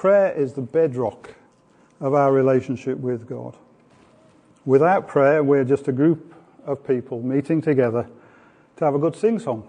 [0.00, 1.34] Prayer is the bedrock
[2.00, 3.54] of our relationship with God.
[4.64, 6.34] Without prayer, we're just a group
[6.64, 8.08] of people meeting together
[8.76, 9.68] to have a good sing song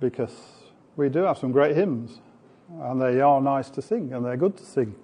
[0.00, 0.34] because
[0.96, 2.18] we do have some great hymns
[2.80, 4.96] and they are nice to sing and they're good to sing.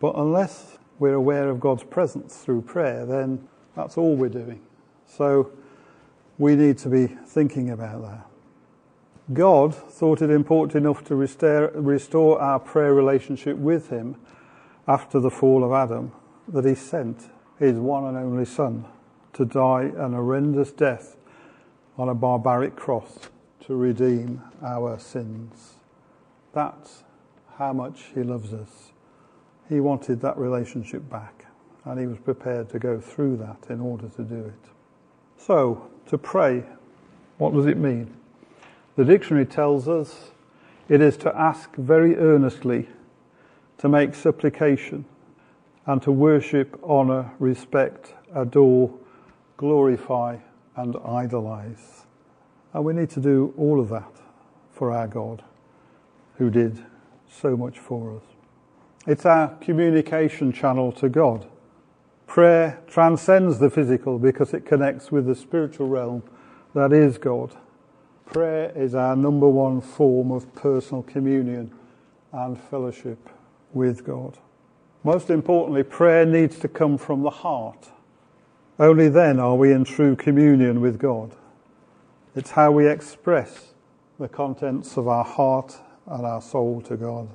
[0.00, 4.60] But unless we're aware of God's presence through prayer, then that's all we're doing.
[5.06, 5.50] So
[6.36, 8.35] we need to be thinking about that.
[9.32, 14.16] God thought it important enough to restore, our prayer relationship with Him
[14.86, 16.12] after the fall of Adam
[16.46, 18.84] that He sent His one and only Son
[19.32, 21.16] to die an horrendous death
[21.98, 23.18] on a barbaric cross
[23.66, 25.74] to redeem our sins.
[26.52, 27.02] That's
[27.58, 28.92] how much He loves us.
[29.68, 31.46] He wanted that relationship back,
[31.84, 34.70] and He was prepared to go through that in order to do it.
[35.36, 36.62] So, to pray,
[37.38, 38.14] what does it mean?
[38.96, 40.30] The dictionary tells us
[40.88, 42.88] it is to ask very earnestly,
[43.78, 45.04] to make supplication,
[45.84, 48.92] and to worship, honour, respect, adore,
[49.56, 50.38] glorify,
[50.76, 52.06] and idolize.
[52.72, 54.12] And we need to do all of that
[54.72, 55.42] for our God,
[56.38, 56.82] who did
[57.30, 58.22] so much for us.
[59.06, 61.46] It's our communication channel to God.
[62.26, 66.22] Prayer transcends the physical because it connects with the spiritual realm
[66.74, 67.56] that is God.
[68.26, 71.72] Prayer is our number one form of personal communion
[72.32, 73.30] and fellowship
[73.72, 74.36] with God.
[75.04, 77.88] Most importantly, prayer needs to come from the heart.
[78.78, 81.34] Only then are we in true communion with God.
[82.34, 83.72] It's how we express
[84.18, 87.28] the contents of our heart and our soul to God.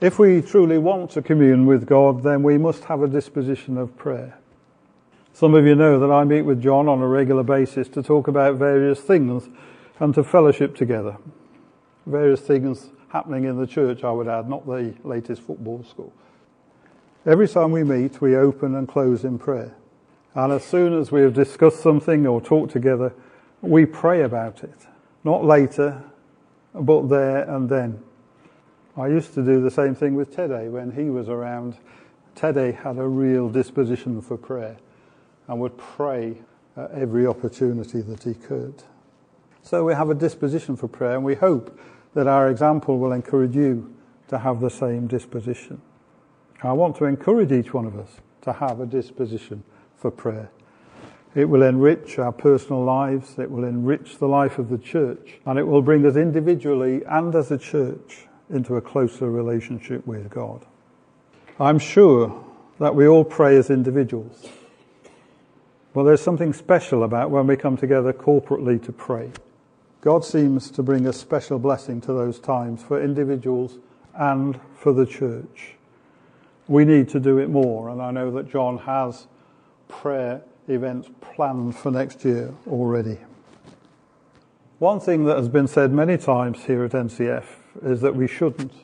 [0.00, 3.96] If we truly want to commune with God, then we must have a disposition of
[3.96, 4.38] prayer.
[5.32, 8.28] Some of you know that I meet with John on a regular basis to talk
[8.28, 9.48] about various things
[10.00, 11.16] and to fellowship together.
[12.06, 16.12] Various things happening in the church, I would add, not the latest football school.
[17.26, 19.74] Every time we meet, we open and close in prayer.
[20.34, 23.14] And as soon as we have discussed something or talked together,
[23.62, 24.86] we pray about it.
[25.22, 26.02] Not later,
[26.74, 28.02] but there and then.
[28.96, 31.76] I used to do the same thing with Teddy when he was around.
[32.34, 34.76] Teddy had a real disposition for prayer
[35.48, 36.36] and would pray
[36.76, 38.82] at every opportunity that he could.
[39.64, 41.78] So we have a disposition for prayer, and we hope
[42.12, 43.94] that our example will encourage you
[44.28, 45.80] to have the same disposition.
[46.62, 49.64] I want to encourage each one of us to have a disposition
[49.96, 50.50] for prayer.
[51.34, 55.58] It will enrich our personal lives, it will enrich the life of the church, and
[55.58, 60.64] it will bring us individually and as a church into a closer relationship with God.
[61.58, 62.44] I'm sure
[62.80, 64.46] that we all pray as individuals.
[65.94, 69.30] Well, there's something special about when we come together corporately to pray.
[70.04, 73.78] God seems to bring a special blessing to those times for individuals
[74.14, 75.76] and for the church.
[76.68, 79.26] We need to do it more, and I know that John has
[79.88, 83.16] prayer events planned for next year already.
[84.78, 87.46] One thing that has been said many times here at NCF
[87.82, 88.74] is that we shouldn't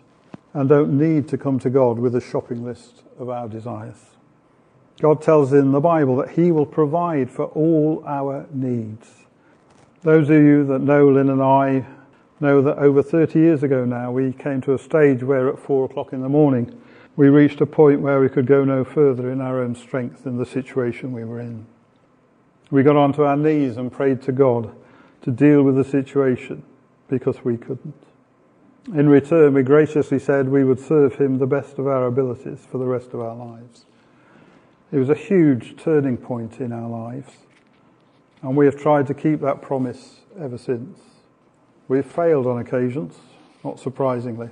[0.55, 4.07] and don't need to come to God with a shopping list of our desires.
[5.03, 9.20] God tells in the Bible that He will provide for all our needs.
[10.03, 11.85] Those of you that know Lynn and I
[12.41, 15.85] know that over 30 years ago now, we came to a stage where at four
[15.85, 16.81] o'clock in the morning,
[17.17, 20.39] we reached a point where we could go no further in our own strength in
[20.39, 21.67] the situation we were in.
[22.71, 24.75] We got onto our knees and prayed to God
[25.21, 26.63] to deal with the situation
[27.09, 28.03] because we couldn't.
[28.95, 32.79] In return, we graciously said we would serve Him the best of our abilities for
[32.79, 33.85] the rest of our lives.
[34.93, 37.31] It was a huge turning point in our lives.
[38.43, 40.99] And we have tried to keep that promise ever since.
[41.89, 43.17] We've failed on occasions,
[43.65, 44.49] not surprisingly,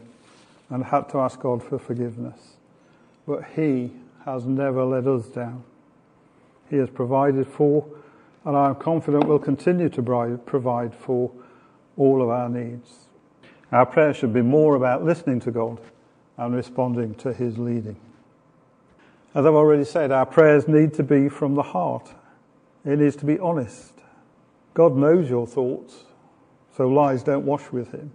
[0.69, 2.57] and had to ask God for forgiveness.
[3.27, 3.93] But He
[4.25, 5.65] has never let us down.
[6.69, 7.87] He has provided for,
[8.45, 11.31] and I am confident will continue to provide for
[11.97, 13.07] all of our needs.
[13.73, 15.79] Our prayer should be more about listening to God
[16.37, 17.97] and responding to His leading.
[19.35, 22.13] As I've already said, our prayers need to be from the heart
[22.89, 23.93] it is to be honest.
[24.75, 26.05] God knows your thoughts,
[26.77, 28.13] so lies don't wash with him.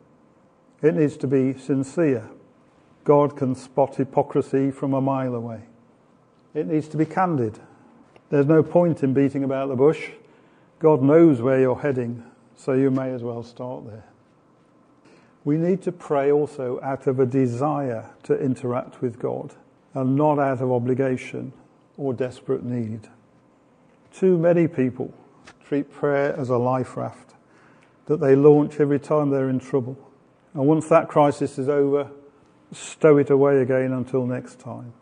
[0.81, 2.29] It needs to be sincere.
[3.03, 5.61] God can spot hypocrisy from a mile away.
[6.53, 7.59] It needs to be candid.
[8.29, 10.09] There's no point in beating about the bush.
[10.79, 12.23] God knows where you're heading,
[12.55, 14.05] so you may as well start there.
[15.43, 19.53] We need to pray also out of a desire to interact with God
[19.93, 21.53] and not out of obligation
[21.97, 23.09] or desperate need.
[24.15, 25.13] Too many people
[25.65, 27.33] treat prayer as a life raft
[28.05, 29.97] that they launch every time they're in trouble.
[30.53, 32.09] And once that crisis is over,
[32.71, 34.93] stow it away again until next time.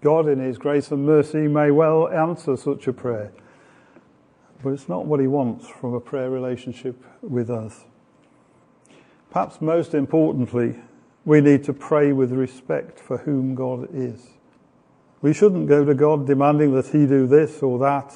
[0.00, 3.32] God, in His grace and mercy, may well answer such a prayer,
[4.62, 7.84] but it's not what He wants from a prayer relationship with us.
[9.30, 10.76] Perhaps most importantly,
[11.24, 14.35] we need to pray with respect for whom God is.
[15.22, 18.14] We shouldn't go to God demanding that He do this or that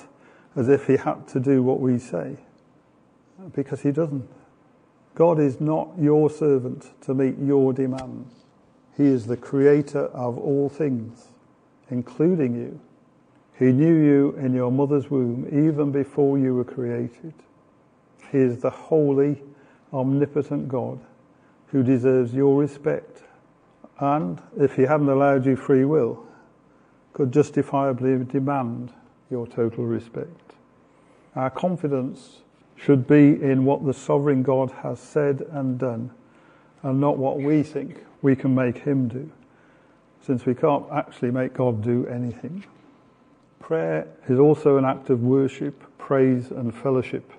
[0.56, 2.36] as if He had to do what we say,
[3.54, 4.28] because He doesn't.
[5.14, 8.34] God is not your servant to meet your demands.
[8.96, 11.28] He is the creator of all things,
[11.90, 12.80] including you.
[13.58, 17.34] He knew you in your mother's womb even before you were created.
[18.30, 19.42] He is the holy,
[19.92, 21.00] omnipotent God
[21.66, 23.22] who deserves your respect
[23.98, 26.26] and, if he hadn't allowed you free will,
[27.12, 28.92] could justifiably demand
[29.30, 30.54] your total respect.
[31.36, 32.38] Our confidence
[32.76, 36.10] should be in what the sovereign God has said and done,
[36.82, 39.30] and not what we think we can make him do,
[40.24, 42.64] since we can't actually make God do anything.
[43.58, 47.32] Prayer is also an act of worship, praise, and fellowship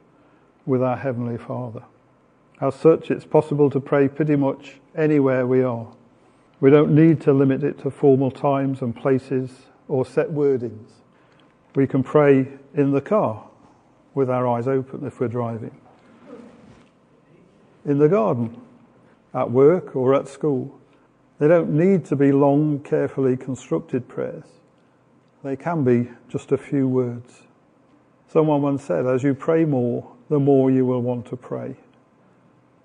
[0.65, 1.83] with our Heavenly Father.
[2.61, 5.87] As such, it's possible to pray pretty much anywhere we are.
[6.61, 9.51] We don't need to limit it to formal times and places
[9.87, 10.91] or set wordings.
[11.75, 13.49] We can pray in the car
[14.13, 15.75] with our eyes open if we're driving,
[17.83, 18.61] in the garden,
[19.33, 20.79] at work or at school.
[21.39, 24.45] They don't need to be long, carefully constructed prayers.
[25.43, 27.41] They can be just a few words.
[28.27, 31.75] Someone once said, as you pray more, the more you will want to pray.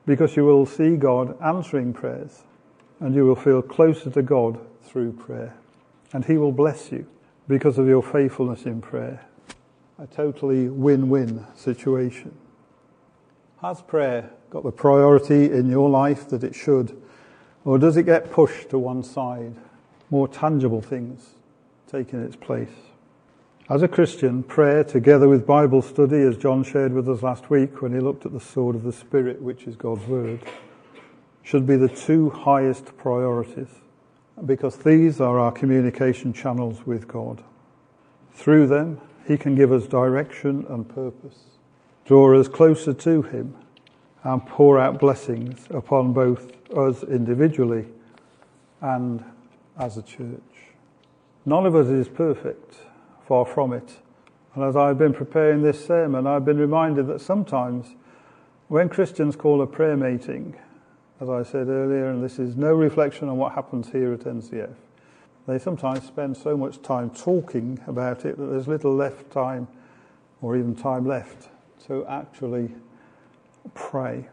[0.07, 2.45] Because you will see God answering prayers
[3.01, 5.55] and you will feel closer to God through prayer.
[6.13, 7.07] And He will bless you
[7.49, 9.27] because of your faithfulness in prayer
[9.99, 12.37] a totally win-win situation.
[13.63, 17.01] Has prayer got the priority in your life that it should?
[17.65, 19.55] Or does it get pushed to one side?
[20.11, 21.31] More tangible things
[21.91, 22.69] taking its place.
[23.69, 27.83] As a Christian, prayer together with Bible study, as John shared with us last week
[27.83, 30.41] when he looked at the sword of the Spirit, which is God's Word,
[31.47, 33.69] should be the two highest priorities
[34.47, 37.41] because these are our communication channels with God.
[38.35, 41.39] Through them, he can give us direction and purpose,
[42.05, 43.55] draw us closer to Him,
[44.25, 47.87] and pour out blessings upon both us individually
[48.81, 49.25] and
[49.79, 50.41] as a church.
[51.45, 52.75] None of us is perfect,
[53.29, 53.99] far from it.
[54.57, 57.95] And as I've been preparing this sermon, I've been reminded that sometimes
[58.67, 60.57] when Christians call a prayer meeting,
[61.21, 64.75] as I said earlier, and this is no reflection on what happens here at NCF,
[65.47, 69.69] they sometimes spend so much time talking about it that there's little left time
[70.43, 71.49] or even time left
[71.87, 72.75] to actually
[73.75, 74.29] pray.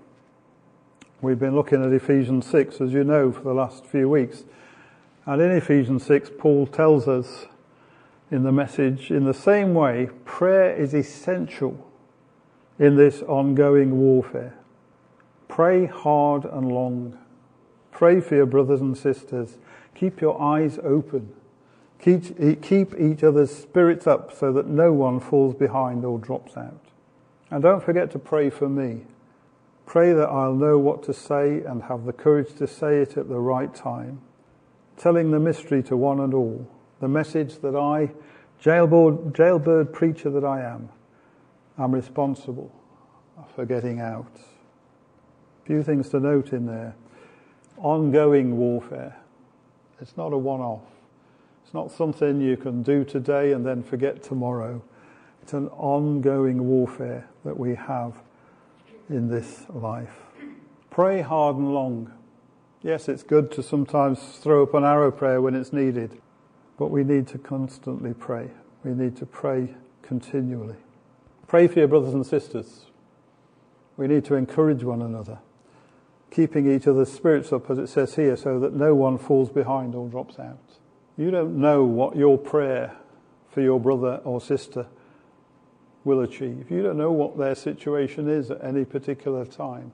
[1.22, 4.44] We've been looking at Ephesians 6, as you know, for the last few weeks.
[5.26, 7.46] And in Ephesians 6, Paul tells us
[8.30, 11.90] in the message, in the same way, prayer is essential
[12.80, 14.56] in this ongoing warfare.
[15.54, 17.16] Pray hard and long.
[17.92, 19.58] Pray for your brothers and sisters
[19.94, 21.32] Keep your eyes open.
[22.00, 26.88] Keep, keep each other's spirits up so that no one falls behind or drops out.
[27.52, 29.02] And don't forget to pray for me.
[29.86, 33.30] Pray that I'll know what to say and have the courage to say it at
[33.30, 34.22] the right time,
[34.98, 36.68] telling the mystery to one and all,
[37.00, 38.12] the message that I,
[38.60, 40.90] jailbird, jailbird preacher that I am,
[41.78, 42.74] am responsible
[43.56, 44.40] for getting out.
[45.66, 46.96] Few things to note in there.
[47.78, 49.16] Ongoing warfare.
[50.02, 50.82] It's not a one off.
[51.64, 54.82] It's not something you can do today and then forget tomorrow.
[55.42, 58.14] It's an ongoing warfare that we have
[59.10, 60.14] in this life.
[60.90, 62.12] Pray hard and long.
[62.82, 66.22] Yes, it's good to sometimes throw up an arrow prayer when it's needed,
[66.78, 68.50] but we need to constantly pray.
[68.84, 70.76] We need to pray continually.
[71.48, 72.88] Pray for your brothers and sisters.
[73.96, 75.40] We need to encourage one another
[76.34, 79.94] keeping each other's spirits up, as it says here, so that no one falls behind
[79.94, 80.58] or drops out.
[81.16, 82.96] You don't know what your prayer
[83.52, 84.88] for your brother or sister
[86.04, 86.72] will achieve.
[86.72, 89.94] You don't know what their situation is at any particular time.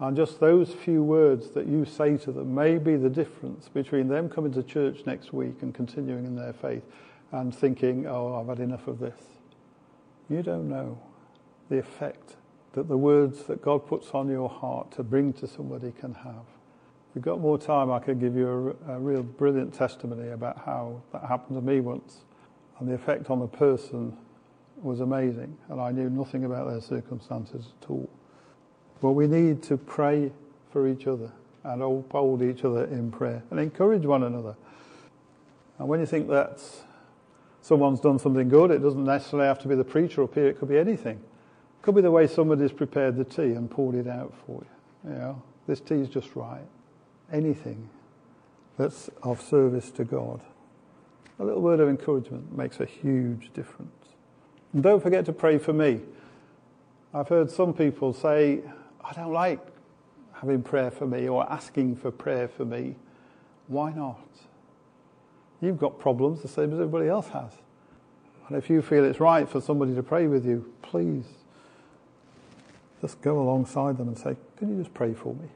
[0.00, 4.08] And just those few words that you say to them may be the difference between
[4.08, 6.82] them coming to church next week and continuing in their faith
[7.30, 9.20] and thinking, oh, I've had enough of this.
[10.28, 10.98] You don't know
[11.68, 12.34] the effect
[12.72, 16.46] that the words that God puts on your heart to bring to somebody can have.
[17.08, 20.58] If we've got more time, I could give you a, a real brilliant testimony about
[20.64, 22.24] how that happened to me once.
[22.78, 24.16] And the effect on the person
[24.82, 25.56] was amazing.
[25.68, 28.08] And I knew nothing about their circumstances at all.
[29.00, 30.32] But we need to pray
[30.70, 31.30] for each other.
[31.64, 34.56] and uphold each other in prayer and encourage one another.
[35.78, 36.60] And when you think that
[37.60, 40.58] someone's done something good, it doesn't necessarily have to be the preacher up here, it
[40.58, 41.20] could be anything.
[41.82, 45.10] Could be the way somebody's prepared the tea and poured it out for you.
[45.10, 46.64] You know, this tea is just right.
[47.32, 47.88] Anything
[48.78, 50.40] that's of service to God.
[51.40, 53.90] A little word of encouragement makes a huge difference.
[54.72, 56.00] And don't forget to pray for me.
[57.12, 58.60] I've heard some people say,
[59.04, 59.60] I don't like
[60.34, 62.94] having prayer for me or asking for prayer for me.
[63.66, 64.26] Why not?
[65.60, 67.52] You've got problems the same as everybody else has.
[68.48, 71.24] And if you feel it's right for somebody to pray with you, please
[73.02, 75.48] just go alongside them and say, Can you just pray for me?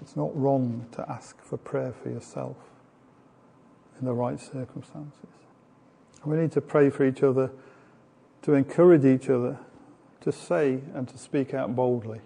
[0.00, 2.56] It's not wrong to ask for prayer for yourself
[3.98, 5.28] in the right circumstances.
[6.24, 7.50] We need to pray for each other,
[8.42, 9.58] to encourage each other,
[10.22, 12.20] to say and to speak out boldly.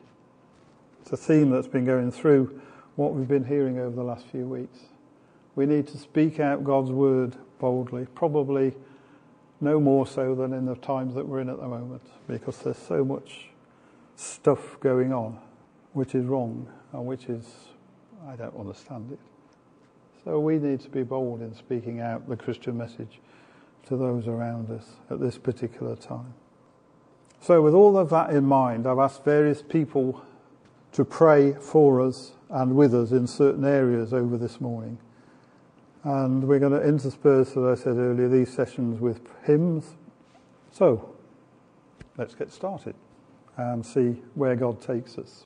[1.00, 2.60] It's a theme that's been going through
[2.96, 4.78] what we've been hearing over the last few weeks.
[5.56, 8.74] We need to speak out God's word boldly, probably
[9.60, 12.78] no more so than in the times that we're in at the moment, because there's
[12.78, 13.48] so much
[14.16, 15.38] stuff going on
[15.94, 17.46] which is wrong and which is,
[18.28, 19.18] I don't understand it.
[20.24, 23.20] So we need to be bold in speaking out the Christian message
[23.86, 26.34] to those around us at this particular time.
[27.40, 30.24] So, with all of that in mind, I've asked various people
[30.92, 34.98] to pray for us and with us in certain areas over this morning.
[36.04, 39.96] And we're going to intersperse, as I said earlier, these sessions with hymns.
[40.72, 41.14] So,
[42.16, 42.94] let's get started
[43.56, 45.42] and see where God takes us.